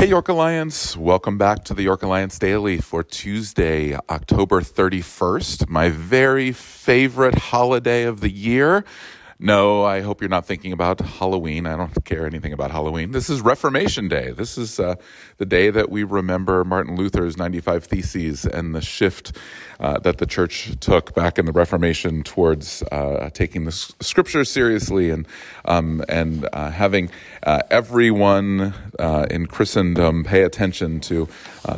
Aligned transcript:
Hey, 0.00 0.08
York 0.08 0.30
Alliance. 0.30 0.96
Welcome 0.96 1.36
back 1.36 1.62
to 1.64 1.74
the 1.74 1.82
York 1.82 2.02
Alliance 2.02 2.38
Daily 2.38 2.78
for 2.78 3.02
Tuesday, 3.02 3.94
October 4.08 4.62
31st, 4.62 5.68
my 5.68 5.90
very 5.90 6.52
favorite 6.52 7.34
holiday 7.34 8.04
of 8.04 8.22
the 8.22 8.30
year. 8.30 8.86
No, 9.42 9.84
I 9.84 10.02
hope 10.02 10.20
you're 10.20 10.28
not 10.28 10.44
thinking 10.44 10.70
about 10.70 11.00
Halloween. 11.00 11.64
I 11.64 11.74
don't 11.74 12.04
care 12.04 12.26
anything 12.26 12.52
about 12.52 12.72
Halloween. 12.72 13.12
This 13.12 13.30
is 13.30 13.40
Reformation 13.40 14.06
Day. 14.06 14.32
This 14.32 14.58
is 14.58 14.78
uh, 14.78 14.96
the 15.38 15.46
day 15.46 15.70
that 15.70 15.88
we 15.88 16.04
remember 16.04 16.62
Martin 16.62 16.94
Luther's 16.94 17.38
95 17.38 17.84
Theses 17.84 18.44
and 18.44 18.74
the 18.74 18.82
shift 18.82 19.34
uh, 19.80 19.98
that 20.00 20.18
the 20.18 20.26
church 20.26 20.78
took 20.80 21.14
back 21.14 21.38
in 21.38 21.46
the 21.46 21.52
Reformation 21.52 22.22
towards 22.22 22.82
uh, 22.92 23.30
taking 23.32 23.64
the 23.64 23.72
scripture 23.72 24.44
seriously 24.44 25.08
and 25.08 25.26
um, 25.64 26.04
and 26.06 26.46
uh, 26.52 26.70
having 26.70 27.08
uh, 27.42 27.62
everyone 27.70 28.74
uh, 28.98 29.26
in 29.30 29.46
Christendom 29.46 30.22
pay 30.22 30.42
attention 30.42 31.00
to 31.00 31.28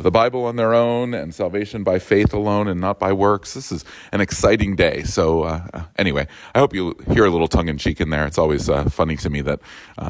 the 0.01 0.11
Bible 0.11 0.45
on 0.45 0.55
their 0.55 0.73
own 0.73 1.13
and 1.13 1.35
salvation 1.35 1.83
by 1.83 1.99
faith 1.99 2.33
alone 2.33 2.67
and 2.67 2.81
not 2.81 2.99
by 2.99 3.13
works. 3.13 3.53
This 3.53 3.71
is 3.71 3.85
an 4.11 4.21
exciting 4.21 4.75
day. 4.75 5.03
So 5.03 5.61
anyway, 5.97 6.27
I 6.55 6.59
hope 6.59 6.73
you 6.73 6.97
hear 7.11 7.25
a 7.25 7.29
little 7.29 7.47
tongue 7.53 7.69
in 7.69 7.77
cheek 7.77 8.01
in 8.01 8.09
there. 8.09 8.25
It's 8.25 8.37
always 8.37 8.67
funny 8.89 9.17
to 9.17 9.29
me 9.29 9.41
that 9.41 9.59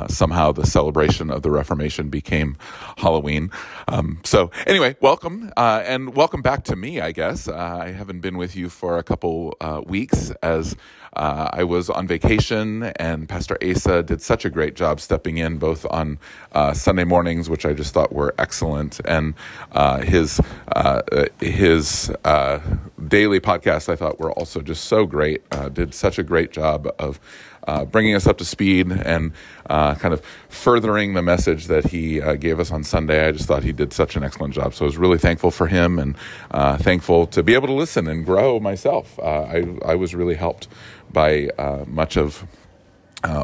somehow 0.10 0.52
the 0.52 0.66
celebration 0.66 1.30
of 1.30 1.42
the 1.42 1.52
Reformation 1.52 2.10
became 2.10 2.58
Halloween. 2.98 3.52
Um, 3.88 4.20
so 4.24 4.50
anyway, 4.66 4.96
welcome 5.02 5.52
and 5.58 6.16
welcome 6.16 6.42
back 6.42 6.64
to 6.66 6.76
me. 6.76 7.02
I 7.02 7.12
guess. 7.12 7.48
I 7.48 7.92
haven't 7.92 8.22
been 8.22 8.38
with 8.38 8.56
you 8.56 8.70
for 8.70 8.98
a 8.98 9.04
couple 9.04 9.56
uh, 9.60 9.82
weeks 9.86 10.32
as 10.42 10.76
uh, 11.16 11.50
I 11.54 11.64
was 11.64 11.90
on 11.90 12.08
vacation, 12.08 12.84
and 12.84 13.28
Pastor 13.30 13.58
Asa 13.64 14.04
did 14.04 14.22
such 14.22 14.46
a 14.46 14.50
great 14.50 14.76
job 14.76 15.00
stepping 15.00 15.38
in 15.38 15.58
both 15.58 15.86
on 15.90 16.20
uh, 16.54 16.74
Sunday 16.74 17.04
mornings, 17.04 17.50
which 17.50 17.66
I 17.66 17.74
just 17.74 17.94
thought 17.94 18.14
were 18.14 18.34
excellent, 18.38 19.00
and 19.06 19.34
uh, 19.72 20.00
his 20.02 20.42
uh, 20.76 21.02
his 21.40 22.12
uh, 22.24 22.60
daily 23.08 23.40
podcast 23.40 23.90
I 23.90 23.96
thought 23.96 24.20
were 24.20 24.32
also 24.32 24.62
just 24.62 24.86
so 24.86 25.06
great. 25.06 25.42
did 25.74 25.94
such 25.94 26.18
a 26.18 26.24
great 26.24 26.52
job 26.52 26.88
of 27.00 27.20
uh, 27.68 27.86
bringing 27.86 28.16
us 28.16 28.28
up 28.28 28.38
to 28.38 28.46
speed 28.46 28.92
and 28.92 29.32
uh, 29.70 29.96
kind 29.96 30.14
of 30.14 30.22
furthering 30.50 31.14
the 31.14 31.22
message 31.22 31.68
that 31.68 31.86
he 31.88 32.22
uh, 32.22 32.36
gave 32.36 32.60
us 32.60 32.72
on 32.72 32.84
Sunday. 32.84 33.26
I 33.26 33.32
just 33.32 33.48
thought 33.48 33.64
he 33.64 33.72
did 33.72 33.94
such 33.94 34.16
an 34.16 34.24
excellent 34.24 34.54
job. 34.54 34.74
So 34.74 34.86
I 34.86 34.88
was 34.88 34.98
really 34.98 35.18
thankful 35.18 35.52
for 35.52 35.68
him 35.68 36.00
and 36.00 36.16
uh, 36.52 36.78
thankful 36.78 37.28
to 37.28 37.44
be 37.44 37.54
able 37.54 37.68
to 37.68 37.74
listen 37.74 38.08
and 38.08 38.26
grow 38.26 38.60
myself. 38.60 39.18
Uh, 39.20 39.44
I, 39.44 39.64
I 39.86 39.96
was 39.96 40.14
really 40.14 40.36
helped 40.36 40.68
by 41.14 41.50
uh, 41.58 41.86
much 41.88 42.18
of 42.18 42.46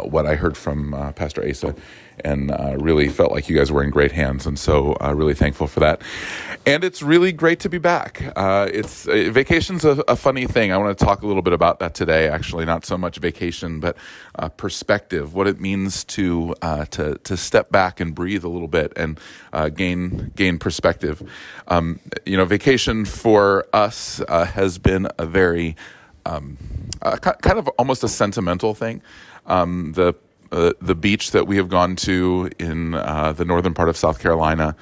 what 0.04 0.26
I 0.26 0.36
heard 0.36 0.58
from 0.58 0.92
Pastor 1.16 1.48
Asa 1.48 1.74
and 2.24 2.52
uh, 2.52 2.76
really 2.78 3.10
felt 3.10 3.32
like 3.32 3.50
you 3.50 3.56
guys 3.56 3.72
were 3.72 3.84
in 3.84 3.90
great 3.90 4.12
hands. 4.12 4.46
And 4.46 4.58
so, 4.58 4.98
uh, 5.02 5.14
really 5.14 5.34
thankful 5.34 5.68
for 5.68 5.80
that. 5.82 6.02
And 6.66 6.84
it's 6.84 7.02
really 7.02 7.32
great 7.32 7.60
to 7.62 7.70
be 7.70 7.78
back. 7.78 8.22
Uh, 8.36 8.70
it's 8.72 9.08
uh, 9.08 9.30
vacation's 9.32 9.86
a, 9.86 10.04
a, 10.08 10.16
funny 10.16 10.46
thing. 10.46 10.72
I 10.72 10.78
want 10.78 10.98
to 10.98 11.06
talk 11.06 11.22
a 11.22 11.28
little 11.28 11.42
bit 11.42 11.54
about 11.54 11.80
that 11.80 11.94
today. 11.94 12.28
Actually, 12.28 12.66
not 12.66 12.86
so 12.86 12.98
much 12.98 13.18
vacation, 13.18 13.80
but 13.80 13.96
uh, 14.36 14.50
perspective. 14.50 15.34
What 15.34 15.48
it 15.48 15.60
means 15.60 16.04
to 16.06 16.56
uh, 16.62 16.86
to 16.86 17.18
to 17.20 17.38
step 17.38 17.72
back 17.72 18.00
and 18.00 18.14
breathe 18.14 18.44
a 18.44 18.50
little 18.50 18.68
bit 18.68 18.94
and 18.96 19.20
gain 19.76 20.32
gain 20.36 20.60
perspective. 20.60 21.24
Um, 21.68 22.00
you 22.26 22.38
know, 22.38 22.46
vacation 22.46 23.06
for 23.06 23.66
us 23.74 24.22
has 24.28 24.78
been 24.78 25.08
a 25.18 25.26
very 25.26 25.76
um, 26.30 26.58
kind 27.22 27.58
of 27.58 27.68
almost 27.70 28.04
a 28.04 28.08
sentimental 28.08 28.74
thing. 28.74 29.02
Um, 29.46 29.94
the 29.94 30.14
uh, 30.52 30.74
the 30.82 30.96
beach 30.96 31.32
that 31.32 31.46
we 31.46 31.58
have 31.58 31.70
gone 31.70 31.96
to 31.96 32.50
in 32.58 32.96
uh, 32.96 33.34
the 33.34 33.46
northern 33.46 33.74
part 33.74 33.88
of 33.88 33.96
South 33.96 34.20
Carolina 34.20 34.76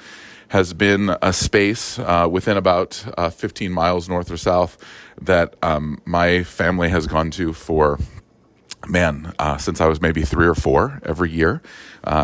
has 0.48 0.72
been 0.72 1.14
a 1.20 1.30
space 1.30 1.98
uh, 1.98 2.26
within 2.30 2.56
about 2.56 3.04
uh, 3.18 3.28
15 3.28 3.70
miles 3.70 4.08
north 4.08 4.30
or 4.30 4.38
south 4.38 4.78
that 5.20 5.56
um, 5.62 6.00
my 6.06 6.42
family 6.42 6.88
has 6.88 7.06
gone 7.06 7.30
to 7.30 7.52
for 7.52 7.98
man 8.86 9.34
uh, 9.38 9.58
since 9.58 9.78
I 9.82 9.86
was 9.86 10.00
maybe 10.00 10.22
three 10.22 10.46
or 10.46 10.54
four 10.54 11.02
every 11.04 11.30
year, 11.30 11.60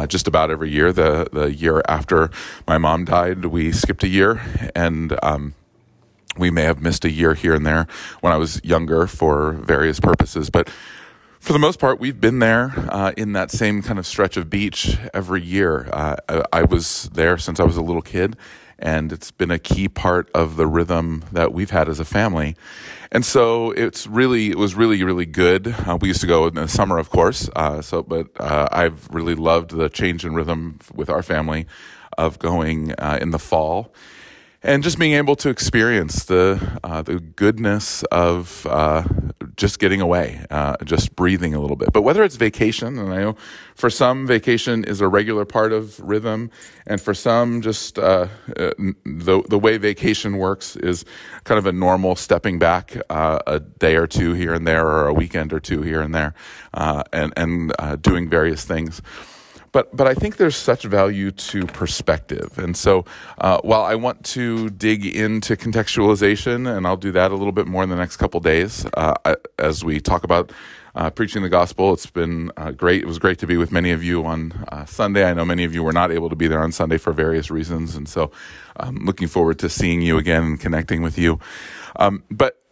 just 0.08 0.26
about 0.26 0.50
every 0.50 0.70
year. 0.70 0.90
The 0.90 1.28
the 1.30 1.52
year 1.52 1.82
after 1.86 2.30
my 2.66 2.78
mom 2.78 3.04
died, 3.04 3.44
we 3.46 3.72
skipped 3.72 4.04
a 4.04 4.08
year 4.08 4.40
and. 4.74 5.18
Um, 5.22 5.54
we 6.36 6.50
may 6.50 6.62
have 6.62 6.80
missed 6.80 7.04
a 7.04 7.10
year 7.10 7.34
here 7.34 7.54
and 7.54 7.66
there 7.66 7.86
when 8.20 8.32
I 8.32 8.36
was 8.36 8.60
younger 8.64 9.06
for 9.06 9.52
various 9.52 10.00
purposes, 10.00 10.50
but 10.50 10.68
for 11.44 11.52
the 11.52 11.58
most 11.58 11.78
part, 11.78 12.00
we've 12.00 12.18
been 12.18 12.38
there 12.38 12.72
uh, 12.88 13.12
in 13.18 13.34
that 13.34 13.50
same 13.50 13.82
kind 13.82 13.98
of 13.98 14.06
stretch 14.06 14.38
of 14.38 14.48
beach 14.48 14.96
every 15.12 15.42
year. 15.42 15.90
Uh, 15.92 16.16
I, 16.26 16.42
I, 16.54 16.62
was 16.62 17.10
there 17.12 17.36
since 17.36 17.60
I 17.60 17.64
was 17.64 17.76
a 17.76 17.82
little 17.82 18.00
kid, 18.00 18.38
and 18.78 19.12
it's 19.12 19.30
been 19.30 19.50
a 19.50 19.58
key 19.58 19.86
part 19.86 20.30
of 20.34 20.56
the 20.56 20.66
rhythm 20.66 21.22
that 21.32 21.52
we've 21.52 21.68
had 21.68 21.86
as 21.86 22.00
a 22.00 22.04
family. 22.06 22.56
And 23.12 23.26
so 23.26 23.72
it's 23.72 24.06
really, 24.06 24.52
it 24.52 24.56
was 24.56 24.74
really, 24.74 25.02
really 25.04 25.26
good. 25.26 25.68
Uh, 25.68 25.98
we 26.00 26.08
used 26.08 26.22
to 26.22 26.26
go 26.26 26.46
in 26.46 26.54
the 26.54 26.66
summer, 26.66 26.96
of 26.96 27.10
course. 27.10 27.50
Uh, 27.54 27.82
so, 27.82 28.02
but 28.02 28.28
uh, 28.40 28.68
I've 28.72 29.06
really 29.10 29.34
loved 29.34 29.72
the 29.72 29.90
change 29.90 30.24
in 30.24 30.34
rhythm 30.34 30.78
with 30.94 31.10
our 31.10 31.22
family 31.22 31.66
of 32.16 32.38
going 32.38 32.92
uh, 32.92 33.18
in 33.20 33.32
the 33.32 33.38
fall 33.38 33.92
and 34.64 34.82
just 34.82 34.98
being 34.98 35.12
able 35.12 35.36
to 35.36 35.50
experience 35.50 36.24
the 36.24 36.80
uh, 36.82 37.02
the 37.02 37.20
goodness 37.20 38.02
of 38.04 38.66
uh, 38.66 39.04
just 39.56 39.78
getting 39.78 40.00
away, 40.00 40.44
uh, 40.50 40.76
just 40.84 41.14
breathing 41.14 41.54
a 41.54 41.60
little 41.60 41.76
bit. 41.76 41.92
But 41.92 42.02
whether 42.02 42.24
it's 42.24 42.36
vacation, 42.36 42.98
and 42.98 43.12
I 43.12 43.20
know 43.20 43.36
for 43.74 43.90
some 43.90 44.26
vacation 44.26 44.82
is 44.82 45.02
a 45.02 45.06
regular 45.06 45.44
part 45.44 45.72
of 45.72 46.00
rhythm, 46.00 46.50
and 46.86 47.00
for 47.00 47.12
some 47.12 47.60
just 47.60 47.98
uh, 47.98 48.28
uh, 48.56 48.70
the 49.04 49.42
the 49.48 49.58
way 49.58 49.76
vacation 49.76 50.38
works 50.38 50.76
is 50.76 51.04
kind 51.44 51.58
of 51.58 51.66
a 51.66 51.72
normal 51.72 52.16
stepping 52.16 52.58
back 52.58 52.96
uh, 53.10 53.40
a 53.46 53.60
day 53.60 53.96
or 53.96 54.06
two 54.06 54.32
here 54.32 54.54
and 54.54 54.66
there, 54.66 54.86
or 54.86 55.06
a 55.08 55.14
weekend 55.14 55.52
or 55.52 55.60
two 55.60 55.82
here 55.82 56.00
and 56.00 56.14
there, 56.14 56.34
and 56.72 57.32
and 57.36 58.02
doing 58.02 58.30
various 58.30 58.64
things 58.64 59.02
but 59.74 59.94
but 59.94 60.06
I 60.06 60.14
think 60.14 60.36
there's 60.36 60.56
such 60.56 60.84
value 60.84 61.32
to 61.32 61.66
perspective, 61.66 62.58
and 62.58 62.76
so 62.76 63.04
uh, 63.38 63.58
while 63.62 63.82
I 63.82 63.96
want 63.96 64.24
to 64.26 64.70
dig 64.70 65.04
into 65.04 65.56
contextualization, 65.56 66.74
and 66.74 66.86
I'll 66.86 66.96
do 66.96 67.10
that 67.10 67.32
a 67.32 67.34
little 67.34 67.52
bit 67.52 67.66
more 67.66 67.82
in 67.82 67.88
the 67.88 67.96
next 67.96 68.18
couple 68.18 68.38
days 68.38 68.86
uh, 68.96 69.34
as 69.58 69.84
we 69.84 70.00
talk 70.00 70.24
about. 70.24 70.52
Uh, 70.96 71.10
preaching 71.10 71.42
the 71.42 71.48
gospel. 71.48 71.92
It's 71.92 72.06
been 72.06 72.52
uh, 72.56 72.70
great. 72.70 73.02
It 73.02 73.06
was 73.06 73.18
great 73.18 73.40
to 73.40 73.48
be 73.48 73.56
with 73.56 73.72
many 73.72 73.90
of 73.90 74.04
you 74.04 74.24
on 74.24 74.52
uh, 74.68 74.84
Sunday. 74.84 75.28
I 75.28 75.34
know 75.34 75.44
many 75.44 75.64
of 75.64 75.74
you 75.74 75.82
were 75.82 75.92
not 75.92 76.12
able 76.12 76.28
to 76.28 76.36
be 76.36 76.46
there 76.46 76.62
on 76.62 76.70
Sunday 76.70 76.98
for 76.98 77.12
various 77.12 77.50
reasons, 77.50 77.96
and 77.96 78.08
so 78.08 78.30
I'm 78.76 79.04
looking 79.04 79.26
forward 79.26 79.58
to 79.58 79.68
seeing 79.68 80.02
you 80.02 80.18
again 80.18 80.44
and 80.44 80.60
connecting 80.60 81.02
with 81.02 81.18
you. 81.18 81.40
Um, 81.96 82.22
but 82.30 82.63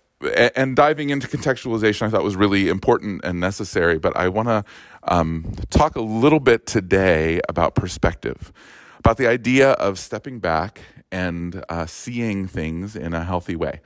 and 0.56 0.77
diving 0.77 1.10
into 1.10 1.27
contextualization, 1.27 2.06
I 2.06 2.10
thought 2.10 2.22
was 2.22 2.37
really 2.37 2.69
important 2.69 3.25
and 3.25 3.41
necessary. 3.41 3.99
But 3.99 4.16
I 4.16 4.28
want 4.28 4.49
to 4.49 4.65
um, 5.05 5.53
talk 5.71 5.97
a 5.97 6.00
little 6.00 6.41
bit 6.41 6.66
today 6.66 7.41
about 7.49 7.75
perspective, 7.75 8.53
about 8.99 9.16
the 9.16 9.27
idea 9.27 9.72
of 9.72 9.99
stepping 9.99 10.38
back 10.38 10.81
and 11.10 11.65
uh, 11.69 11.87
seeing 11.87 12.47
things 12.47 12.97
in 12.97 13.15
a 13.15 13.25
healthy 13.25 13.56
way. 13.56 13.81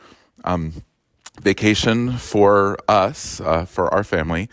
Um, 0.45 0.85
vacation 1.41 2.17
for 2.17 2.79
us, 2.89 3.41
uh, 3.41 3.65
for 3.65 3.93
our 3.93 4.05
family, 4.05 4.49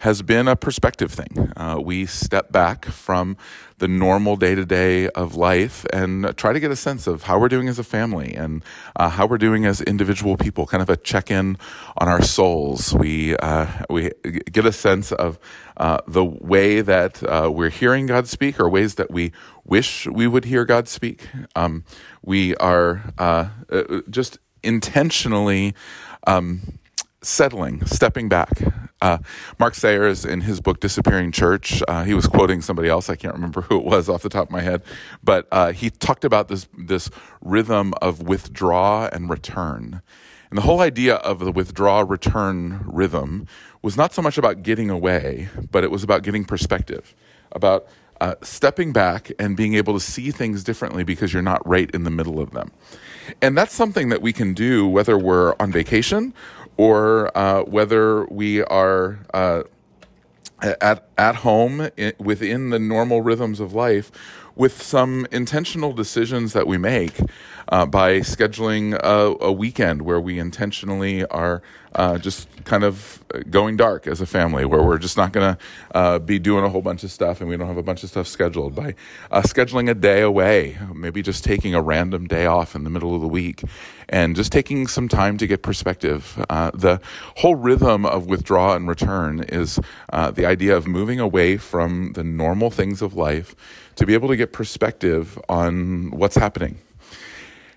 has 0.00 0.22
been 0.22 0.48
a 0.48 0.56
perspective 0.56 1.12
thing. 1.12 1.52
Uh, 1.58 1.78
we 1.82 2.06
step 2.06 2.50
back 2.50 2.86
from 2.86 3.36
the 3.78 3.86
normal 3.88 4.34
day 4.34 4.54
to 4.54 4.64
day 4.64 5.10
of 5.10 5.34
life 5.34 5.84
and 5.92 6.34
try 6.38 6.54
to 6.54 6.60
get 6.60 6.70
a 6.70 6.76
sense 6.76 7.06
of 7.06 7.24
how 7.24 7.38
we're 7.38 7.50
doing 7.50 7.68
as 7.68 7.78
a 7.78 7.84
family 7.84 8.34
and 8.34 8.64
uh, 8.96 9.10
how 9.10 9.26
we're 9.26 9.36
doing 9.36 9.66
as 9.66 9.82
individual 9.82 10.38
people, 10.38 10.66
kind 10.66 10.82
of 10.82 10.88
a 10.88 10.96
check 10.96 11.30
in 11.30 11.58
on 11.98 12.08
our 12.08 12.22
souls. 12.22 12.94
We, 12.94 13.36
uh, 13.36 13.66
we 13.90 14.10
get 14.50 14.64
a 14.64 14.72
sense 14.72 15.12
of 15.12 15.38
uh, 15.76 15.98
the 16.08 16.24
way 16.24 16.80
that 16.80 17.22
uh, 17.22 17.50
we're 17.52 17.68
hearing 17.68 18.06
God 18.06 18.26
speak 18.26 18.58
or 18.58 18.70
ways 18.70 18.94
that 18.94 19.10
we 19.10 19.32
wish 19.64 20.06
we 20.06 20.26
would 20.26 20.46
hear 20.46 20.64
God 20.64 20.88
speak. 20.88 21.28
Um, 21.54 21.84
we 22.22 22.56
are 22.56 23.12
uh, 23.18 23.50
just 24.08 24.38
intentionally. 24.62 25.74
Um, 26.26 26.79
settling, 27.22 27.84
stepping 27.86 28.28
back. 28.28 28.62
Uh, 29.02 29.18
Mark 29.58 29.74
Sayers, 29.74 30.24
in 30.24 30.42
his 30.42 30.60
book 30.60 30.80
Disappearing 30.80 31.32
Church, 31.32 31.82
uh, 31.88 32.04
he 32.04 32.14
was 32.14 32.26
quoting 32.26 32.60
somebody 32.60 32.88
else. 32.88 33.08
I 33.08 33.16
can't 33.16 33.34
remember 33.34 33.62
who 33.62 33.78
it 33.78 33.84
was 33.84 34.08
off 34.08 34.22
the 34.22 34.28
top 34.28 34.48
of 34.48 34.50
my 34.50 34.60
head, 34.60 34.82
but 35.22 35.46
uh, 35.52 35.72
he 35.72 35.90
talked 35.90 36.24
about 36.24 36.48
this 36.48 36.68
this 36.76 37.10
rhythm 37.40 37.94
of 38.02 38.22
withdraw 38.22 39.08
and 39.12 39.30
return. 39.30 40.02
And 40.50 40.58
the 40.58 40.62
whole 40.62 40.80
idea 40.80 41.16
of 41.16 41.38
the 41.38 41.52
withdraw 41.52 42.04
return 42.06 42.82
rhythm 42.84 43.46
was 43.82 43.96
not 43.96 44.12
so 44.12 44.20
much 44.20 44.36
about 44.36 44.62
getting 44.62 44.90
away, 44.90 45.48
but 45.70 45.84
it 45.84 45.90
was 45.90 46.02
about 46.02 46.22
getting 46.22 46.44
perspective, 46.44 47.14
about 47.52 47.86
uh, 48.20 48.34
stepping 48.42 48.92
back 48.92 49.32
and 49.38 49.56
being 49.56 49.74
able 49.74 49.94
to 49.94 50.00
see 50.00 50.30
things 50.30 50.62
differently 50.62 51.04
because 51.04 51.32
you're 51.32 51.42
not 51.42 51.66
right 51.66 51.90
in 51.92 52.04
the 52.04 52.10
middle 52.10 52.38
of 52.38 52.50
them. 52.50 52.70
And 53.40 53.56
that's 53.56 53.72
something 53.72 54.10
that 54.10 54.20
we 54.20 54.32
can 54.32 54.52
do 54.52 54.86
whether 54.86 55.16
we're 55.16 55.54
on 55.58 55.72
vacation 55.72 56.34
or 56.80 57.30
uh, 57.36 57.62
whether 57.64 58.24
we 58.28 58.62
are 58.62 59.18
uh, 59.34 59.62
at 60.62 61.06
at 61.18 61.34
home 61.36 61.90
within 62.16 62.70
the 62.70 62.78
normal 62.78 63.20
rhythms 63.20 63.60
of 63.60 63.74
life 63.74 64.10
with 64.56 64.82
some 64.82 65.26
intentional 65.30 65.92
decisions 65.92 66.54
that 66.54 66.66
we 66.66 66.78
make 66.78 67.20
uh, 67.68 67.84
by 67.84 68.20
scheduling 68.20 68.94
a, 68.94 69.44
a, 69.44 69.52
weekend 69.52 70.00
where 70.00 70.20
we 70.20 70.38
intentionally 70.38 71.22
are 71.26 71.60
uh, 71.94 72.18
just 72.18 72.48
kind 72.64 72.84
of 72.84 73.22
going 73.50 73.76
dark 73.76 74.06
as 74.06 74.20
a 74.20 74.26
family, 74.26 74.64
where 74.64 74.82
we're 74.82 74.98
just 74.98 75.16
not 75.16 75.32
going 75.32 75.56
to 75.56 75.62
uh, 75.96 76.18
be 76.18 76.38
doing 76.38 76.64
a 76.64 76.68
whole 76.68 76.82
bunch 76.82 77.04
of 77.04 77.10
stuff 77.10 77.40
and 77.40 77.48
we 77.48 77.56
don't 77.56 77.66
have 77.66 77.76
a 77.76 77.82
bunch 77.82 78.02
of 78.02 78.10
stuff 78.10 78.26
scheduled. 78.26 78.74
By 78.74 78.94
uh, 79.30 79.42
scheduling 79.42 79.90
a 79.90 79.94
day 79.94 80.22
away, 80.22 80.78
maybe 80.94 81.22
just 81.22 81.44
taking 81.44 81.74
a 81.74 81.82
random 81.82 82.26
day 82.26 82.46
off 82.46 82.74
in 82.74 82.84
the 82.84 82.90
middle 82.90 83.14
of 83.14 83.20
the 83.20 83.28
week 83.28 83.62
and 84.08 84.36
just 84.36 84.52
taking 84.52 84.86
some 84.86 85.08
time 85.08 85.38
to 85.38 85.46
get 85.46 85.62
perspective. 85.62 86.44
Uh, 86.48 86.70
the 86.74 87.00
whole 87.36 87.54
rhythm 87.54 88.04
of 88.04 88.26
withdraw 88.26 88.74
and 88.74 88.88
return 88.88 89.44
is 89.48 89.80
uh, 90.12 90.30
the 90.30 90.46
idea 90.46 90.76
of 90.76 90.86
moving 90.86 91.20
away 91.20 91.56
from 91.56 92.12
the 92.12 92.24
normal 92.24 92.70
things 92.70 93.02
of 93.02 93.14
life 93.14 93.54
to 93.96 94.06
be 94.06 94.14
able 94.14 94.28
to 94.28 94.36
get 94.36 94.52
perspective 94.52 95.38
on 95.48 96.10
what's 96.10 96.36
happening 96.36 96.78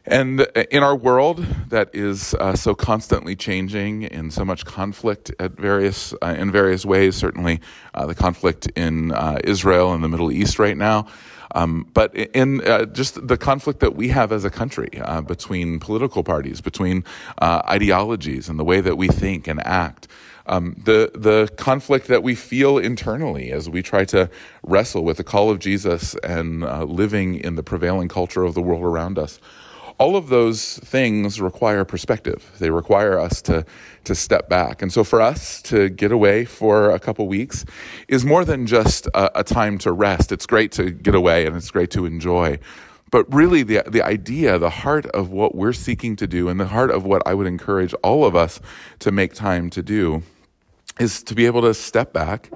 and 0.06 0.42
in 0.70 0.84
our 0.84 0.96
world 0.96 1.46
that 1.70 1.90
is 1.94 2.34
uh, 2.34 2.56
so 2.56 2.76
constantly 2.76 3.36
changing, 3.36 4.04
in 4.04 4.32
so 4.32 4.44
much 4.44 4.66
conflict 4.66 5.32
at 5.40 5.54
various 5.54 6.14
uh, 6.22 6.36
in 6.38 6.52
various 6.52 6.86
ways, 6.86 7.16
certainly 7.16 7.62
uh, 7.94 8.06
the 8.06 8.16
conflict 8.16 8.68
in 8.76 9.14
uh, 9.14 9.40
Israel 9.46 9.94
and 9.94 10.04
the 10.04 10.10
Middle 10.10 10.32
East 10.32 10.60
right 10.60 10.76
now, 10.76 11.08
um, 11.56 11.90
but 11.94 12.14
in 12.16 12.62
uh, 12.68 12.86
just 12.86 13.26
the 13.26 13.38
conflict 13.38 13.80
that 13.80 13.96
we 13.96 14.10
have 14.10 14.34
as 14.34 14.44
a 14.44 14.50
country 14.50 14.90
uh, 15.00 15.22
between 15.22 15.80
political 15.80 16.22
parties, 16.22 16.60
between 16.60 17.06
ideologies, 17.42 18.50
and 18.50 18.60
the 18.60 18.66
way 18.66 18.82
that 18.82 18.98
we 18.98 19.08
think 19.08 19.48
and 19.48 19.66
act. 19.66 20.10
Um, 20.48 20.76
the 20.84 21.12
the 21.16 21.48
conflict 21.56 22.08
that 22.08 22.22
we 22.22 22.36
feel 22.36 22.78
internally 22.78 23.54
as 23.54 23.70
we 23.70 23.82
try 23.82 24.04
to 24.06 24.30
wrestle 24.64 25.06
with 25.06 25.16
the 25.16 25.24
call 25.24 25.50
of 25.50 25.60
Jesus 25.60 26.14
and 26.16 26.60
living 26.90 27.36
in 27.36 27.56
the 27.56 27.64
prevailing 27.64 28.10
culture 28.10 28.44
of 28.44 28.54
the 28.54 28.62
world 28.62 28.84
around 28.84 29.18
us 29.18 29.40
all 29.98 30.16
of 30.16 30.30
those 30.30 30.78
things 30.80 31.40
require 31.42 31.86
perspective. 31.86 32.51
They 32.60 32.69
require 32.69 33.19
us 33.19 33.42
to, 33.44 33.66
to 34.04 34.16
step 34.16 34.50
back. 34.50 34.81
And 34.81 34.92
so 34.92 35.04
for 35.04 35.22
us 35.22 35.62
to 35.63 35.90
get 35.90 36.12
away 36.12 36.45
for 36.45 36.92
a 36.92 37.00
couple 37.00 37.28
weeks 37.28 37.66
is 38.07 38.25
more 38.25 38.45
than 38.45 38.66
just 38.68 39.07
a, 39.07 39.40
a 39.40 39.44
time 39.44 39.78
to 39.80 39.92
rest. 39.92 40.31
It's 40.31 40.45
great 40.45 40.72
to 40.74 40.92
get 40.92 41.16
away 41.16 41.45
and 41.45 41.56
it's 41.56 41.72
great 41.72 41.92
to 41.92 42.06
enjoy. 42.06 42.60
But 43.12 43.31
really, 43.31 43.62
the, 43.62 43.84
the 43.86 44.01
idea, 44.01 44.57
the 44.57 44.72
heart 44.72 45.06
of 45.07 45.30
what 45.30 45.54
we're 45.54 45.74
seeking 45.74 46.16
to 46.16 46.25
do, 46.25 46.50
and 46.50 46.60
the 46.60 46.66
heart 46.66 46.89
of 46.89 47.06
what 47.06 47.22
I 47.28 47.36
would 47.36 47.46
encourage 47.46 47.94
all 48.01 48.25
of 48.25 48.36
us 48.36 48.60
to 49.00 49.12
make 49.12 49.36
time 49.36 49.69
to 49.69 49.84
do, 49.84 50.24
is 51.00 51.22
to 51.24 51.36
be 51.36 51.46
able 51.46 51.62
to 51.62 51.75
step 51.75 52.12
back 52.12 52.50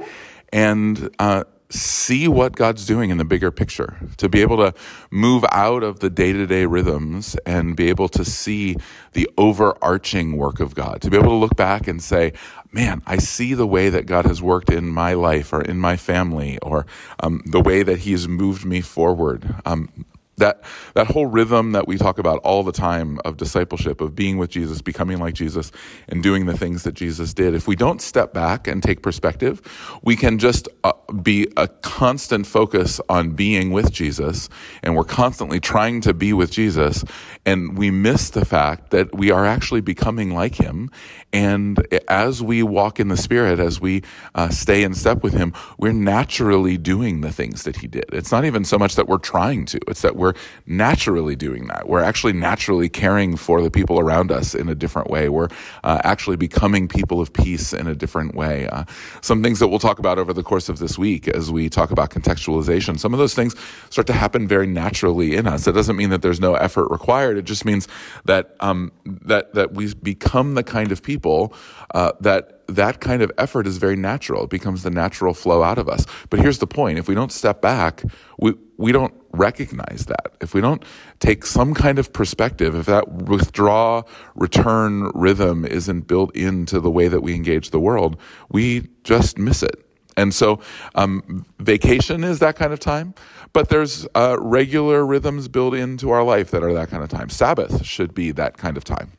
and 0.52 1.10
uh, 1.20 1.44
see 1.70 2.28
what 2.28 2.56
God's 2.56 2.86
doing 2.86 3.10
in 3.10 3.18
the 3.18 3.26
bigger 3.26 3.52
picture, 3.52 3.98
to 4.18 4.30
be 4.30 4.42
able 4.42 4.58
to 4.58 4.74
move 5.12 5.44
out 5.52 5.84
of 5.84 6.00
the 6.00 6.10
day 6.10 6.32
to 6.34 6.46
day 6.46 6.66
rhythms 6.66 7.36
and 7.46 7.76
be 7.76 7.90
able 7.90 8.08
to 8.10 8.24
see 8.24 8.78
the 9.14 9.30
overarching 9.38 10.38
work 10.38 10.60
of 10.60 10.76
God, 10.76 11.02
to 11.02 11.10
be 11.10 11.18
able 11.18 11.30
to 11.30 11.36
look 11.36 11.56
back 11.56 11.88
and 11.88 12.02
say, 12.02 12.34
man, 12.72 13.02
I 13.06 13.18
see 13.18 13.54
the 13.54 13.68
way 13.68 13.90
that 13.90 14.06
God 14.06 14.26
has 14.26 14.42
worked 14.42 14.70
in 14.72 14.88
my 14.88 15.14
life 15.14 15.52
or 15.52 15.62
in 15.62 15.78
my 15.78 15.98
family 15.98 16.58
or 16.60 16.86
um, 17.20 17.42
the 17.46 17.62
way 17.62 17.84
that 17.84 18.00
He 18.00 18.12
has 18.14 18.28
moved 18.28 18.66
me 18.66 18.82
forward. 18.82 19.56
Um, 19.66 19.90
that 20.38 20.64
that 20.94 21.08
whole 21.08 21.26
rhythm 21.26 21.72
that 21.72 21.88
we 21.88 21.98
talk 21.98 22.20
about 22.20 22.40
all 22.40 22.64
the 22.64 22.72
time 22.72 23.20
of 23.26 23.38
discipleship 23.38 24.02
of 24.02 24.16
being 24.16 24.38
with 24.38 24.50
Jesus 24.50 24.82
becoming 24.82 25.20
like 25.20 25.34
Jesus 25.34 25.72
and 26.08 26.22
doing 26.22 26.46
the 26.46 26.58
things 26.58 26.84
that 26.84 26.94
Jesus 26.94 27.34
did 27.34 27.56
if 27.56 27.68
we 27.68 27.76
don't 27.76 28.02
step 28.02 28.34
back 28.34 28.68
and 28.68 28.84
take 28.84 29.02
perspective 29.02 29.62
we 30.04 30.16
can 30.16 30.38
just 30.38 30.68
uh, 30.84 30.94
be 31.24 31.48
a 31.58 31.68
constant 31.68 32.46
focus 32.46 33.02
on 33.10 33.32
being 33.32 33.72
with 33.72 33.92
Jesus 33.92 34.48
and 34.84 34.96
we're 34.96 35.04
constantly 35.04 35.60
trying 35.60 36.02
to 36.02 36.14
be 36.14 36.34
with 36.34 36.52
Jesus 36.52 37.04
and 37.46 37.78
we 37.78 37.90
miss 37.90 38.30
the 38.30 38.46
fact 38.46 38.92
that 38.92 39.16
we 39.16 39.32
are 39.32 39.46
actually 39.46 39.82
becoming 39.82 40.34
like 40.34 40.56
him 40.56 40.92
and 41.34 41.86
as 42.08 42.44
we 42.44 42.62
walk 42.62 43.00
in 43.00 43.08
the 43.08 43.18
spirit 43.18 43.60
as 43.60 43.82
we 43.82 44.04
uh, 44.36 44.50
stay 44.50 44.84
in 44.84 44.94
step 44.94 45.24
with 45.24 45.34
him 45.34 45.54
we're 45.80 45.94
naturally 45.94 46.78
doing 46.78 47.22
the 47.22 47.32
things 47.32 47.64
that 47.64 47.78
he 47.78 47.88
did. 47.88 48.06
It's 48.14 48.32
not 48.32 48.46
even 48.46 48.66
so 48.66 48.78
much 48.78 48.96
that 48.96 49.08
we're 49.08 49.18
trying 49.18 49.66
to 49.66 49.80
it's 49.88 50.02
that 50.02 50.16
we're 50.16 50.27
we're 50.28 50.34
naturally 50.66 51.36
doing 51.36 51.68
that. 51.68 51.88
We're 51.88 52.04
actually 52.04 52.34
naturally 52.34 52.90
caring 52.90 53.38
for 53.38 53.62
the 53.62 53.72
people 53.72 54.00
around 54.00 54.32
us 54.32 54.54
in 54.54 54.70
a 54.70 54.76
different 54.76 55.10
way. 55.10 55.30
We're 55.30 55.50
uh, 55.84 56.02
actually 56.04 56.38
becoming 56.38 56.88
people 56.88 57.22
of 57.22 57.32
peace 57.32 57.74
in 57.74 57.88
a 57.88 57.96
different 57.96 58.36
way. 58.36 58.68
Uh, 58.68 58.84
some 59.22 59.42
things 59.42 59.60
that 59.60 59.68
we'll 59.68 59.80
talk 59.80 60.00
about 60.00 60.20
over 60.20 60.34
the 60.34 60.44
course 60.44 60.70
of 60.70 60.80
this 60.80 60.98
week 60.98 61.28
as 61.28 61.52
we 61.52 61.70
talk 61.70 61.92
about 61.92 62.10
contextualization, 62.10 63.00
some 63.00 63.14
of 63.14 63.20
those 63.20 63.34
things 63.34 63.56
start 63.90 64.08
to 64.08 64.14
happen 64.14 64.48
very 64.48 64.68
naturally 64.68 65.36
in 65.36 65.48
us. 65.48 65.68
It 65.68 65.74
doesn't 65.74 65.96
mean 65.96 66.10
that 66.10 66.22
there's 66.22 66.42
no 66.42 66.56
effort 66.56 66.90
required. 66.90 67.38
It 67.38 67.46
just 67.46 67.64
means 67.64 67.88
that 68.26 68.56
um, 68.60 68.92
that 69.06 69.54
that 69.54 69.74
we 69.74 69.94
become 69.94 70.56
the 70.56 70.64
kind 70.64 70.92
of 70.92 71.02
people 71.02 71.54
uh, 71.94 72.12
that 72.22 72.66
that 72.68 73.00
kind 73.00 73.22
of 73.22 73.32
effort 73.38 73.66
is 73.66 73.78
very 73.78 73.96
natural. 73.96 74.44
It 74.44 74.50
becomes 74.50 74.84
the 74.84 74.90
natural 74.90 75.34
flow 75.34 75.64
out 75.64 75.78
of 75.78 75.88
us. 75.88 76.06
But 76.30 76.40
here's 76.40 76.60
the 76.60 76.68
point: 76.68 77.00
if 77.00 77.08
we 77.08 77.16
don't 77.16 77.32
step 77.32 77.62
back, 77.62 78.04
we 78.38 78.54
we 78.78 78.92
don't 78.92 79.14
recognize 79.38 80.06
that. 80.08 80.34
If 80.42 80.54
we 80.54 80.62
don't 80.62 80.84
take 81.20 81.46
some 81.46 81.74
kind 81.74 82.00
of 82.00 82.12
perspective, 82.14 82.76
if 82.76 82.86
that 82.88 83.12
withdraw 83.12 84.04
return 84.36 85.12
rhythm 85.14 85.66
isn't 85.66 86.08
built 86.08 86.36
into 86.36 86.80
the 86.80 86.92
way 86.92 87.08
that 87.08 87.22
we 87.22 87.34
engage 87.34 87.70
the 87.70 87.80
world, 87.80 88.18
we 88.50 88.90
just 89.04 89.38
miss 89.38 89.64
it. 89.64 89.84
And 90.16 90.34
so, 90.34 90.60
um, 90.96 91.46
vacation 91.60 92.24
is 92.24 92.40
that 92.40 92.56
kind 92.56 92.74
of 92.74 92.80
time, 92.80 93.14
but 93.54 93.70
there's 93.70 94.08
uh, 94.16 94.38
regular 94.40 95.06
rhythms 95.06 95.48
built 95.48 95.76
into 95.76 96.10
our 96.10 96.24
life 96.24 96.50
that 96.52 96.64
are 96.64 96.74
that 96.74 96.90
kind 96.90 97.04
of 97.04 97.10
time. 97.10 97.30
Sabbath 97.30 97.86
should 97.86 98.16
be 98.16 98.32
that 98.32 98.58
kind 98.58 98.78
of 98.78 98.84
time 98.84 99.12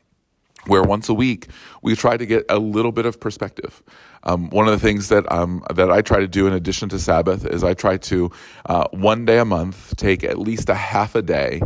where 0.67 0.83
once 0.83 1.09
a 1.09 1.13
week 1.13 1.47
we 1.81 1.95
try 1.95 2.17
to 2.17 2.25
get 2.25 2.45
a 2.49 2.59
little 2.59 2.91
bit 2.91 3.05
of 3.05 3.19
perspective. 3.19 3.81
Um, 4.23 4.49
one 4.49 4.67
of 4.67 4.71
the 4.73 4.79
things 4.85 5.09
that 5.09 5.29
um, 5.31 5.63
that 5.73 5.91
I 5.91 6.01
try 6.01 6.19
to 6.19 6.27
do 6.27 6.47
in 6.47 6.53
addition 6.53 6.89
to 6.89 6.99
Sabbath 6.99 7.45
is 7.45 7.63
I 7.63 7.73
try 7.73 7.97
to 7.97 8.31
uh, 8.65 8.87
one 8.91 9.25
day 9.25 9.39
a 9.39 9.45
month 9.45 9.95
take 9.95 10.23
at 10.23 10.37
least 10.37 10.69
a 10.69 10.75
half 10.75 11.15
a 11.15 11.21
day 11.21 11.61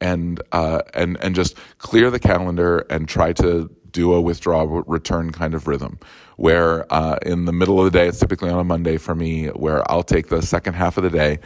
and 0.00 0.42
uh, 0.52 0.82
and 0.92 1.16
and 1.22 1.34
just 1.34 1.56
clear 1.78 2.10
the 2.10 2.18
calendar 2.18 2.80
and 2.90 3.08
try 3.08 3.32
to 3.34 3.70
do 3.94 4.12
a 4.12 4.20
withdraw 4.20 4.66
return 4.86 5.32
kind 5.32 5.54
of 5.54 5.66
rhythm 5.66 5.98
where 6.36 6.92
uh, 6.92 7.16
in 7.24 7.46
the 7.46 7.52
middle 7.52 7.78
of 7.78 7.90
the 7.90 7.98
day 7.98 8.06
it's 8.06 8.18
typically 8.18 8.50
on 8.50 8.60
a 8.60 8.64
monday 8.64 8.98
for 8.98 9.14
me 9.14 9.46
where 9.48 9.90
i'll 9.90 10.02
take 10.02 10.28
the 10.28 10.42
second 10.42 10.74
half 10.74 10.98
of 10.98 11.02
the 11.02 11.10
day 11.10 11.38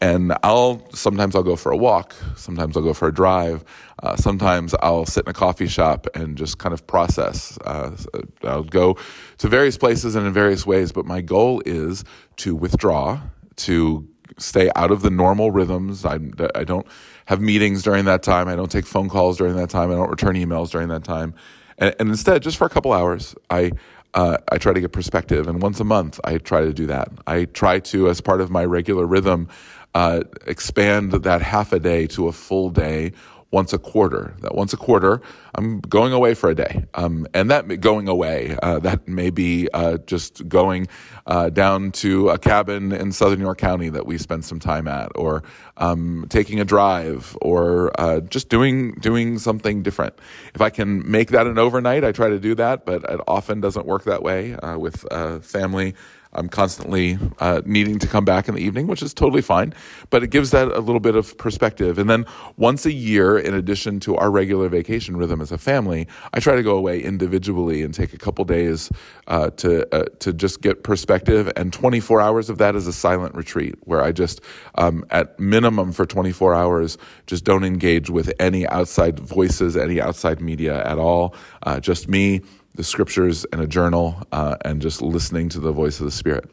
and 0.00 0.36
I'll 0.42 0.86
sometimes 0.92 1.34
I'll 1.34 1.42
go 1.42 1.56
for 1.56 1.72
a 1.72 1.76
walk, 1.76 2.14
sometimes 2.36 2.76
I'll 2.76 2.82
go 2.82 2.94
for 2.94 3.08
a 3.08 3.14
drive, 3.14 3.64
uh, 4.02 4.16
sometimes 4.16 4.74
I'll 4.82 5.06
sit 5.06 5.24
in 5.24 5.30
a 5.30 5.32
coffee 5.32 5.68
shop 5.68 6.06
and 6.14 6.36
just 6.36 6.58
kind 6.58 6.72
of 6.72 6.86
process. 6.86 7.58
Uh, 7.64 7.96
I'll 8.42 8.64
go 8.64 8.98
to 9.38 9.48
various 9.48 9.78
places 9.78 10.14
and 10.14 10.26
in 10.26 10.32
various 10.32 10.66
ways, 10.66 10.92
but 10.92 11.06
my 11.06 11.20
goal 11.20 11.62
is 11.64 12.04
to 12.36 12.54
withdraw, 12.54 13.20
to 13.56 14.08
stay 14.36 14.70
out 14.74 14.90
of 14.90 15.02
the 15.02 15.10
normal 15.10 15.50
rhythms. 15.52 16.04
I, 16.04 16.18
I 16.54 16.64
don't 16.64 16.86
have 17.26 17.40
meetings 17.40 17.82
during 17.82 18.04
that 18.06 18.22
time. 18.22 18.48
I 18.48 18.56
don't 18.56 18.70
take 18.70 18.86
phone 18.86 19.08
calls 19.08 19.38
during 19.38 19.56
that 19.56 19.70
time. 19.70 19.90
I 19.90 19.94
don't 19.94 20.10
return 20.10 20.34
emails 20.34 20.70
during 20.70 20.88
that 20.88 21.04
time. 21.04 21.34
And, 21.78 21.94
and 21.98 22.08
instead, 22.08 22.42
just 22.42 22.56
for 22.56 22.66
a 22.66 22.70
couple 22.70 22.92
hours, 22.92 23.34
I 23.50 23.72
uh, 24.14 24.38
I 24.50 24.58
try 24.58 24.72
to 24.72 24.80
get 24.80 24.92
perspective. 24.92 25.48
And 25.48 25.60
once 25.60 25.80
a 25.80 25.84
month, 25.84 26.20
I 26.24 26.38
try 26.38 26.62
to 26.62 26.72
do 26.72 26.86
that. 26.86 27.08
I 27.26 27.46
try 27.46 27.80
to, 27.80 28.08
as 28.08 28.20
part 28.20 28.40
of 28.40 28.48
my 28.50 28.64
regular 28.64 29.06
rhythm, 29.06 29.48
uh, 29.94 30.22
expand 30.46 31.12
that 31.12 31.42
half 31.42 31.72
a 31.72 31.78
day 31.78 32.06
to 32.08 32.28
a 32.28 32.32
full 32.32 32.70
day 32.70 33.12
once 33.54 33.72
a 33.72 33.78
quarter. 33.78 34.34
That 34.40 34.54
once 34.56 34.72
a 34.72 34.76
quarter, 34.76 35.22
I'm 35.54 35.80
going 35.80 36.12
away 36.12 36.34
for 36.34 36.50
a 36.50 36.56
day. 36.56 36.84
Um, 36.94 37.26
and 37.32 37.48
that 37.52 37.80
going 37.80 38.08
away, 38.08 38.58
uh, 38.60 38.80
that 38.80 39.06
may 39.06 39.30
be 39.30 39.68
uh, 39.72 39.98
just 39.98 40.46
going 40.48 40.88
uh, 41.26 41.50
down 41.50 41.92
to 41.92 42.30
a 42.30 42.38
cabin 42.38 42.92
in 42.92 43.12
Southern 43.12 43.40
York 43.40 43.58
County 43.58 43.88
that 43.90 44.06
we 44.06 44.18
spend 44.18 44.44
some 44.44 44.58
time 44.58 44.88
at, 44.88 45.12
or 45.14 45.44
um, 45.76 46.26
taking 46.28 46.58
a 46.60 46.64
drive, 46.64 47.38
or 47.40 47.92
uh, 47.98 48.20
just 48.20 48.48
doing 48.48 48.94
doing 49.00 49.38
something 49.38 49.84
different. 49.84 50.14
If 50.54 50.60
I 50.60 50.70
can 50.70 51.08
make 51.08 51.28
that 51.30 51.46
an 51.46 51.58
overnight, 51.58 52.02
I 52.04 52.10
try 52.10 52.28
to 52.28 52.40
do 52.40 52.56
that, 52.56 52.84
but 52.84 53.04
it 53.08 53.20
often 53.28 53.60
doesn't 53.60 53.86
work 53.86 54.04
that 54.04 54.22
way 54.22 54.54
uh, 54.56 54.76
with 54.78 55.06
uh, 55.12 55.38
family. 55.38 55.94
I'm 56.34 56.48
constantly 56.48 57.18
uh, 57.38 57.62
needing 57.64 57.98
to 58.00 58.06
come 58.06 58.24
back 58.24 58.48
in 58.48 58.54
the 58.54 58.60
evening, 58.60 58.86
which 58.86 59.02
is 59.02 59.14
totally 59.14 59.42
fine. 59.42 59.74
But 60.10 60.22
it 60.22 60.30
gives 60.30 60.50
that 60.50 60.68
a 60.68 60.80
little 60.80 61.00
bit 61.00 61.16
of 61.16 61.36
perspective. 61.38 61.98
And 61.98 62.08
then 62.08 62.26
once 62.56 62.86
a 62.86 62.92
year, 62.92 63.38
in 63.38 63.54
addition 63.54 64.00
to 64.00 64.16
our 64.16 64.30
regular 64.30 64.68
vacation 64.68 65.16
rhythm 65.16 65.40
as 65.40 65.52
a 65.52 65.58
family, 65.58 66.06
I 66.32 66.40
try 66.40 66.54
to 66.56 66.62
go 66.62 66.76
away 66.76 67.00
individually 67.00 67.82
and 67.82 67.94
take 67.94 68.12
a 68.12 68.18
couple 68.18 68.44
days 68.44 68.90
uh, 69.26 69.50
to 69.50 69.94
uh, 69.94 70.04
to 70.20 70.32
just 70.32 70.60
get 70.60 70.82
perspective. 70.82 71.50
And 71.56 71.72
24 71.72 72.20
hours 72.20 72.50
of 72.50 72.58
that 72.58 72.74
is 72.76 72.86
a 72.86 72.92
silent 72.92 73.34
retreat 73.34 73.74
where 73.80 74.02
I 74.02 74.12
just, 74.12 74.40
um, 74.76 75.04
at 75.10 75.38
minimum 75.38 75.92
for 75.92 76.06
24 76.06 76.54
hours, 76.54 76.98
just 77.26 77.44
don't 77.44 77.64
engage 77.64 78.10
with 78.10 78.32
any 78.38 78.66
outside 78.68 79.18
voices, 79.18 79.76
any 79.76 80.00
outside 80.00 80.40
media 80.40 80.84
at 80.84 80.98
all. 80.98 81.34
Uh, 81.62 81.80
just 81.80 82.08
me 82.08 82.40
the 82.74 82.84
scriptures 82.84 83.44
and 83.52 83.60
a 83.60 83.66
journal 83.66 84.22
uh, 84.32 84.56
and 84.64 84.82
just 84.82 85.00
listening 85.00 85.48
to 85.50 85.60
the 85.60 85.72
voice 85.72 86.00
of 86.00 86.06
the 86.06 86.10
Spirit. 86.10 86.50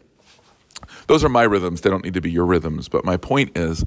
those 1.07 1.23
are 1.23 1.29
my 1.29 1.43
rhythms. 1.43 1.81
They 1.81 1.89
don't 1.89 2.03
need 2.03 2.13
to 2.13 2.21
be 2.21 2.31
your 2.31 2.45
rhythms. 2.45 2.87
But 2.87 3.05
my 3.05 3.17
point 3.17 3.57
is, 3.57 3.83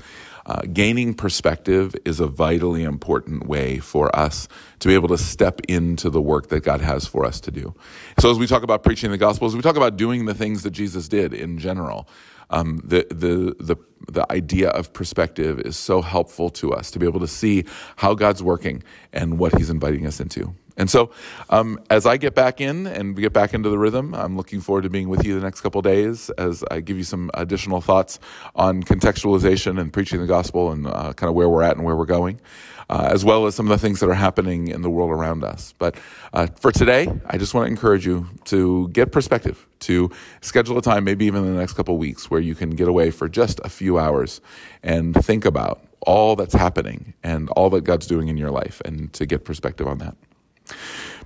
uh, 0.46 0.60
gaining 0.72 1.14
perspective 1.14 1.94
is 2.04 2.20
a 2.20 2.26
vitally 2.26 2.82
important 2.82 3.46
way 3.46 3.78
for 3.78 4.14
us 4.14 4.46
to 4.80 4.88
be 4.88 4.94
able 4.94 5.08
to 5.08 5.16
step 5.16 5.60
into 5.68 6.10
the 6.10 6.20
work 6.20 6.48
that 6.48 6.60
God 6.60 6.80
has 6.82 7.06
for 7.06 7.24
us 7.24 7.40
to 7.42 7.50
do. 7.50 7.74
So, 8.18 8.30
as 8.30 8.38
we 8.38 8.46
talk 8.46 8.62
about 8.62 8.82
preaching 8.82 9.10
the 9.10 9.16
gospel, 9.16 9.46
as 9.46 9.56
we 9.56 9.62
talk 9.62 9.76
about 9.76 9.96
doing 9.96 10.26
the 10.26 10.34
things 10.34 10.62
that 10.64 10.72
Jesus 10.72 11.08
did 11.08 11.32
in 11.32 11.58
general, 11.58 12.08
um, 12.50 12.80
the, 12.84 13.06
the, 13.08 13.56
the, 13.58 13.76
the 14.12 14.30
idea 14.30 14.68
of 14.68 14.92
perspective 14.92 15.60
is 15.60 15.78
so 15.78 16.02
helpful 16.02 16.50
to 16.50 16.72
us 16.72 16.90
to 16.90 16.98
be 16.98 17.06
able 17.06 17.20
to 17.20 17.28
see 17.28 17.64
how 17.96 18.14
God's 18.14 18.42
working 18.42 18.82
and 19.14 19.38
what 19.38 19.56
He's 19.56 19.70
inviting 19.70 20.06
us 20.06 20.20
into. 20.20 20.54
And 20.76 20.90
so, 20.90 21.10
um, 21.50 21.78
as 21.88 22.04
I 22.04 22.16
get 22.16 22.34
back 22.34 22.60
in 22.60 22.86
and 22.86 23.14
we 23.14 23.22
get 23.22 23.32
back 23.32 23.54
into 23.54 23.68
the 23.68 23.78
rhythm, 23.78 24.14
I'm 24.14 24.36
looking 24.36 24.60
forward 24.60 24.82
to 24.82 24.90
being 24.90 25.08
with 25.08 25.24
you 25.24 25.34
the 25.34 25.44
next 25.44 25.60
couple 25.60 25.80
days 25.82 26.30
as 26.30 26.64
I 26.70 26.80
give 26.80 26.96
you 26.96 27.04
some 27.04 27.30
additional 27.34 27.80
thoughts 27.80 28.18
on 28.56 28.82
contextualization 28.82 29.80
and 29.80 29.92
preaching 29.92 30.20
the 30.20 30.26
gospel 30.26 30.72
and 30.72 30.86
uh, 30.86 31.12
kind 31.12 31.28
of 31.28 31.34
where 31.34 31.48
we're 31.48 31.62
at 31.62 31.76
and 31.76 31.84
where 31.84 31.96
we're 31.96 32.06
going 32.06 32.40
uh, 32.88 33.08
as 33.10 33.24
well 33.24 33.46
as 33.46 33.54
some 33.54 33.70
of 33.70 33.70
the 33.70 33.84
things 33.84 34.00
that 34.00 34.08
are 34.08 34.14
happening 34.14 34.68
in 34.68 34.82
the 34.82 34.90
world 34.90 35.10
around 35.10 35.44
us. 35.44 35.74
But 35.78 35.96
uh, 36.32 36.46
for 36.58 36.72
today, 36.72 37.08
I 37.26 37.38
just 37.38 37.54
want 37.54 37.66
to 37.66 37.70
encourage 37.70 38.06
you 38.06 38.28
to 38.46 38.88
get 38.88 39.12
perspective, 39.12 39.66
to 39.80 40.10
schedule 40.40 40.78
a 40.78 40.82
time, 40.82 41.04
maybe 41.04 41.24
even 41.26 41.44
in 41.44 41.54
the 41.54 41.58
next 41.58 41.74
couple 41.74 41.96
weeks, 41.96 42.30
where 42.30 42.40
you 42.40 42.54
can 42.54 42.70
get 42.70 42.88
away 42.88 43.10
for 43.10 43.28
just 43.28 43.60
a 43.64 43.68
few 43.68 43.98
hours 43.98 44.40
and 44.82 45.14
think 45.14 45.44
about 45.44 45.84
all 46.06 46.36
that's 46.36 46.54
happening 46.54 47.14
and 47.22 47.48
all 47.50 47.70
that 47.70 47.84
God's 47.84 48.06
doing 48.06 48.28
in 48.28 48.36
your 48.36 48.50
life 48.50 48.82
and 48.84 49.12
to 49.14 49.24
get 49.24 49.44
perspective 49.44 49.86
on 49.86 49.98
that. 49.98 50.16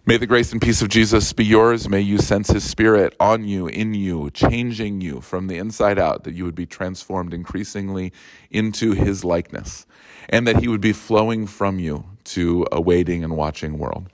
May 0.07 0.16
the 0.16 0.26
grace 0.26 0.52
and 0.52 0.62
peace 0.62 0.80
of 0.80 0.88
Jesus 0.88 1.33
be 1.33 1.45
yours. 1.45 1.88
May 1.88 2.00
you 2.00 2.18
sense 2.18 2.49
his 2.49 2.64
spirit 2.64 3.14
on 3.21 3.45
you, 3.45 3.66
in 3.66 3.92
you, 3.92 4.30
changing 4.30 5.02
you 5.02 5.21
from 5.21 5.49
the 5.49 5.59
inside 5.59 5.99
out, 5.99 6.25
that 6.25 6.35
you 6.35 6.45
would 6.45 6.54
be 6.54 6.66
transformed 6.66 7.35
increasingly 7.35 8.12
into 8.50 8.92
his 8.92 9.23
likeness, 9.23 9.87
and 10.30 10.47
that 10.47 10.61
he 10.61 10.68
would 10.68 10.80
be 10.80 10.92
flowing 10.92 11.47
from 11.47 11.78
you 11.78 12.04
to 12.25 12.66
a 12.73 12.80
waiting 12.80 13.23
and 13.23 13.37
watching 13.37 13.78
world. 13.78 14.09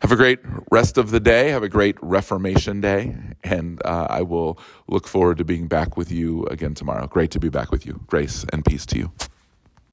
Have 0.00 0.12
a 0.12 0.16
great 0.16 0.38
rest 0.70 0.96
of 0.96 1.10
the 1.10 1.20
day. 1.20 1.48
Have 1.50 1.64
a 1.64 1.68
great 1.68 1.96
Reformation 2.00 2.80
Day. 2.80 3.16
And 3.42 3.82
uh, 3.84 4.06
I 4.08 4.22
will 4.22 4.58
look 4.86 5.08
forward 5.08 5.38
to 5.38 5.44
being 5.44 5.66
back 5.66 5.96
with 5.96 6.12
you 6.12 6.46
again 6.46 6.74
tomorrow. 6.74 7.06
Great 7.06 7.32
to 7.32 7.40
be 7.40 7.48
back 7.48 7.72
with 7.72 7.84
you. 7.84 8.00
Grace 8.06 8.46
and 8.52 8.64
peace 8.64 8.86
to 8.86 8.98
you. 8.98 9.12